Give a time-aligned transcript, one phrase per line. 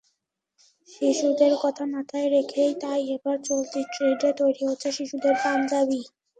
[0.89, 6.01] শিশুদের কথা মাথায় রেখেই তাই এবার চলতি ট্রেন্ডে তৈরি হচ্ছে শিশুদের পাঞ্জাবি।